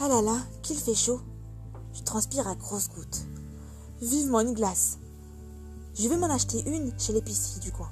Ah 0.00 0.06
là 0.06 0.22
là, 0.22 0.36
qu'il 0.62 0.76
fait 0.76 0.94
chaud. 0.94 1.20
Je 1.92 2.02
transpire 2.02 2.46
à 2.46 2.54
grosses 2.54 2.88
gouttes. 2.88 3.26
Vivement 4.00 4.40
une 4.40 4.54
glace. 4.54 4.98
Je 5.96 6.08
vais 6.08 6.16
m'en 6.16 6.32
acheter 6.32 6.62
une 6.70 6.96
chez 7.00 7.12
l'épicerie 7.12 7.58
du 7.58 7.72
coin. 7.72 7.90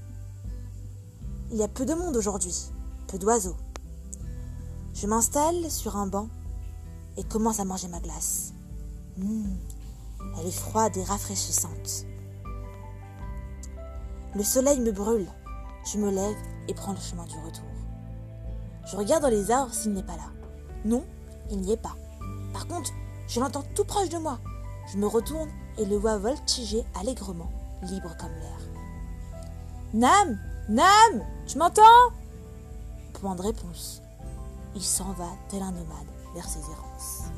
Il 1.50 1.56
y 1.56 1.64
a 1.64 1.68
peu 1.68 1.84
de 1.84 1.94
monde 1.94 2.16
aujourd'hui, 2.16 2.70
peu 3.08 3.18
d'oiseaux. 3.18 3.56
Je 4.94 5.08
m'installe 5.08 5.68
sur 5.68 5.96
un 5.96 6.06
banc 6.06 6.28
et 7.16 7.24
commence 7.24 7.58
à 7.58 7.64
manger 7.64 7.88
ma 7.88 7.98
glace. 7.98 8.52
Mmh, 9.16 9.56
elle 10.38 10.46
est 10.46 10.50
froide 10.52 10.96
et 10.96 11.02
rafraîchissante. 11.02 12.06
Le 14.36 14.44
soleil 14.44 14.78
me 14.78 14.92
brûle. 14.92 15.26
Je 15.92 15.98
me 15.98 16.10
lève 16.12 16.36
et 16.68 16.74
prends 16.74 16.92
le 16.92 17.00
chemin 17.00 17.24
du 17.24 17.34
retour. 17.34 17.64
Je 18.86 18.96
regarde 18.96 19.22
dans 19.22 19.28
les 19.28 19.50
arbres 19.50 19.74
s'il 19.74 19.92
n'est 19.92 20.04
pas 20.04 20.16
là. 20.16 20.30
Non, 20.84 21.04
il 21.50 21.60
n'y 21.60 21.72
est 21.72 21.82
pas. 21.82 21.96
Par 22.52 22.66
contre, 22.66 22.90
je 23.28 23.40
l'entends 23.40 23.64
tout 23.74 23.84
proche 23.84 24.08
de 24.08 24.18
moi. 24.18 24.38
Je 24.92 24.98
me 24.98 25.06
retourne 25.06 25.50
et 25.78 25.84
le 25.84 25.96
vois 25.96 26.18
voltiger 26.18 26.84
allègrement, 26.98 27.50
libre 27.82 28.16
comme 28.18 28.32
l'air. 28.32 28.60
Nam 29.92 30.38
Nam 30.68 31.24
Tu 31.46 31.58
m'entends? 31.58 31.82
Point 33.14 33.36
de 33.36 33.42
réponse. 33.42 34.02
Il 34.74 34.82
s'en 34.82 35.12
va 35.12 35.28
tel 35.48 35.62
un 35.62 35.72
nomade 35.72 36.06
vers 36.34 36.48
ses 36.48 36.60
errances. 36.60 37.30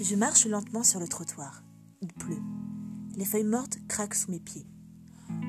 Je 0.00 0.14
marche 0.16 0.46
lentement 0.46 0.82
sur 0.82 1.00
le 1.00 1.06
trottoir. 1.06 1.62
Il 2.00 2.12
pleut. 2.12 2.42
Les 3.18 3.24
feuilles 3.24 3.42
mortes 3.42 3.78
craquent 3.88 4.14
sous 4.14 4.30
mes 4.30 4.38
pieds. 4.38 4.64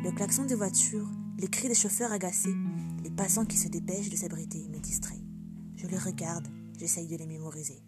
Le 0.03 0.12
klaxon 0.12 0.45
des 0.45 0.56
voitures, 0.56 1.08
les 1.38 1.48
cris 1.48 1.67
des 1.67 1.75
chauffeurs 1.75 2.12
agacés, 2.12 2.56
les 3.03 3.12
passants 3.12 3.45
qui 3.45 3.58
se 3.58 3.67
dépêchent 3.67 4.09
de 4.09 4.16
s'abriter 4.16 4.67
me 4.70 4.80
distraient. 4.80 5.22
Je 5.75 5.86
les 5.86 6.00
regarde, 6.00 6.47
j'essaye 6.80 7.06
de 7.06 7.16
les 7.16 7.28
mémoriser. 7.28 7.80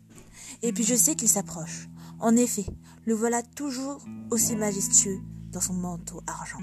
Et 0.61 0.71
puis 0.71 0.83
je 0.83 0.93
sais 0.93 1.15
qu'il 1.15 1.27
s'approche. 1.27 1.89
En 2.19 2.35
effet, 2.35 2.67
le 3.05 3.15
voilà 3.15 3.41
toujours 3.41 4.05
aussi 4.29 4.55
majestueux 4.55 5.19
dans 5.51 5.61
son 5.61 5.73
manteau 5.73 6.21
argent. 6.27 6.61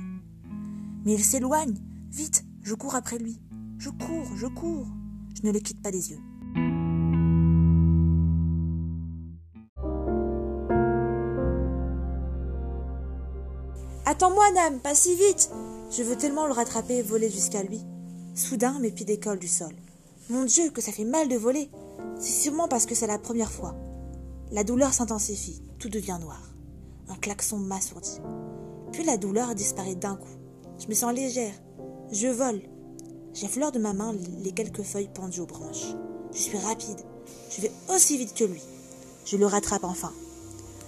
Mais 1.04 1.14
il 1.14 1.24
s'éloigne. 1.24 1.74
Vite, 2.12 2.44
je 2.62 2.74
cours 2.74 2.94
après 2.94 3.18
lui. 3.18 3.40
Je 3.78 3.90
cours, 3.90 4.36
je 4.36 4.46
cours. 4.46 4.86
Je 5.34 5.44
ne 5.44 5.50
le 5.50 5.58
quitte 5.58 5.82
pas 5.82 5.90
des 5.90 6.12
yeux. 6.12 6.20
Attends-moi, 14.10 14.50
Nam, 14.52 14.80
pas 14.80 14.94
si 14.94 15.14
vite 15.16 15.50
Je 15.90 16.02
veux 16.02 16.16
tellement 16.16 16.46
le 16.46 16.54
rattraper 16.54 16.96
et 16.96 17.02
voler 17.02 17.28
jusqu'à 17.28 17.62
lui. 17.62 17.82
Soudain, 18.34 18.78
mes 18.78 18.90
pieds 18.90 19.04
décollent 19.04 19.38
du 19.38 19.48
sol. 19.48 19.74
Mon 20.30 20.46
Dieu, 20.46 20.70
que 20.70 20.80
ça 20.80 20.92
fait 20.92 21.04
mal 21.04 21.28
de 21.28 21.36
voler 21.36 21.70
C'est 22.18 22.32
sûrement 22.32 22.68
parce 22.68 22.86
que 22.86 22.94
c'est 22.94 23.06
la 23.06 23.18
première 23.18 23.52
fois. 23.52 23.74
La 24.50 24.64
douleur 24.64 24.94
s'intensifie, 24.94 25.60
tout 25.78 25.90
devient 25.90 26.16
noir. 26.22 26.40
Un 27.10 27.16
klaxon 27.16 27.58
m'assourdit. 27.58 28.18
Puis 28.92 29.04
la 29.04 29.18
douleur 29.18 29.54
disparaît 29.54 29.94
d'un 29.94 30.16
coup. 30.16 30.38
Je 30.78 30.88
me 30.88 30.94
sens 30.94 31.12
légère. 31.12 31.52
Je 32.10 32.28
vole. 32.28 32.62
J'effleure 33.34 33.72
de 33.72 33.78
ma 33.78 33.92
main 33.92 34.14
les 34.42 34.52
quelques 34.52 34.84
feuilles 34.84 35.10
pendues 35.12 35.40
aux 35.40 35.46
branches. 35.46 35.94
Je 36.32 36.38
suis 36.38 36.56
rapide. 36.56 37.02
Je 37.50 37.60
vais 37.60 37.72
aussi 37.94 38.16
vite 38.16 38.32
que 38.32 38.44
lui. 38.44 38.62
Je 39.26 39.36
le 39.36 39.44
rattrape 39.44 39.84
enfin. 39.84 40.14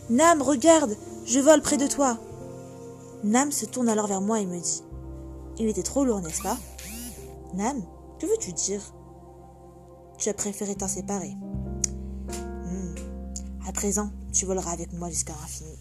Nam, 0.09 0.41
regarde, 0.41 0.97
je 1.27 1.39
vole 1.39 1.61
près 1.61 1.77
de 1.77 1.87
toi. 1.87 2.19
Nam 3.23 3.53
se 3.53 3.67
tourne 3.67 3.89
alors 3.89 4.07
vers 4.07 4.21
moi 4.21 4.41
et 4.41 4.47
me 4.47 4.59
dit 4.59 4.83
Il 5.59 5.69
était 5.69 5.83
trop 5.83 6.05
lourd, 6.05 6.21
n'est-ce 6.21 6.43
pas? 6.43 6.57
Nam, 7.55 7.83
que 8.19 8.27
veux-tu 8.27 8.53
dire? 8.53 8.83
Tu 10.19 10.29
as 10.29 10.35
préféré 10.35 10.75
t'en 10.75 10.89
séparer. 10.89 11.35
Hmm. 12.65 12.95
À 13.67 13.73
présent, 13.73 14.11
tu 14.33 14.47
voleras 14.47 14.73
avec 14.73 14.93
moi 14.93 15.11
jusqu'à 15.11 15.33
l'infini. 15.33 15.79